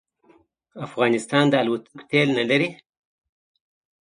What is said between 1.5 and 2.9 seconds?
الوتکو تېل نه لري